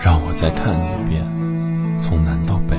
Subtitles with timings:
[0.00, 1.24] 让我再看你一遍，
[2.00, 2.76] 从南到北，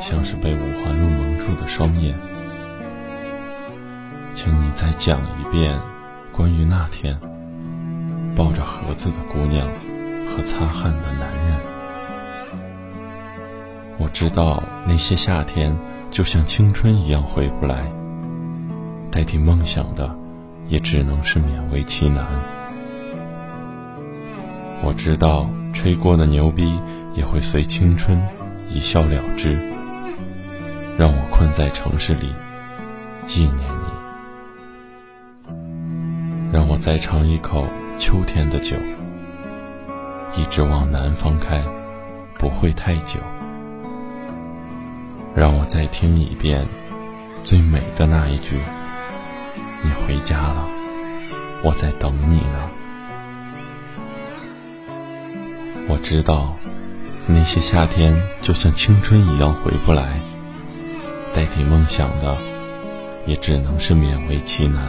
[0.00, 2.14] 像是被五环路蒙住的双眼。
[4.34, 5.78] 请你再讲一遍，
[6.32, 7.16] 关于那天
[8.34, 9.68] 抱着盒子的姑娘
[10.26, 11.56] 和擦汗的男人。
[13.98, 15.76] 我知道那些夏天
[16.10, 17.84] 就像青春一样回不来，
[19.12, 20.12] 代替梦想的
[20.66, 22.26] 也只能是勉为其难。
[24.84, 26.78] 我知道吹过的牛逼
[27.14, 28.20] 也会随青春
[28.68, 29.58] 一笑了之，
[30.98, 32.28] 让我困在城市里
[33.26, 33.58] 纪念
[35.46, 35.52] 你，
[36.52, 37.66] 让我再尝一口
[37.98, 38.76] 秋天的酒，
[40.36, 41.62] 一直往南方开，
[42.38, 43.18] 不会太久。
[45.34, 46.66] 让我再听一遍
[47.42, 48.56] 最美的那一句
[49.82, 50.68] ：“你回家了，
[51.64, 52.70] 我在等你呢。”
[55.92, 56.56] 我知道，
[57.26, 60.18] 那些夏天就像青春一样回不来，
[61.34, 62.34] 代替梦想的
[63.26, 64.82] 也只能是勉为其难。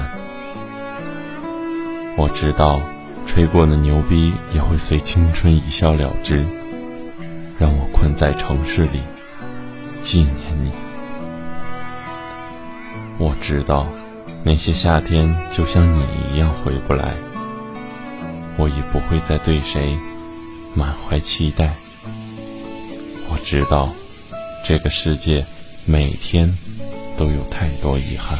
[2.16, 2.80] 我知道，
[3.28, 6.46] 吹过的牛逼也会随青春一笑了之，
[7.60, 9.02] 让我困在城市里
[10.02, 10.72] 纪念你。
[13.18, 13.86] 我知道，
[14.42, 17.14] 那些夏天就像你一样回不来，
[18.56, 19.98] 我已不会再对谁。
[20.76, 21.74] 满怀期待，
[23.30, 23.94] 我知道
[24.66, 25.46] 这个世界
[25.86, 26.52] 每天
[27.18, 28.40] 都有太多遗憾，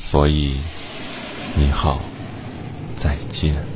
[0.00, 0.56] 所以
[1.54, 2.00] 你好，
[2.94, 3.75] 再见。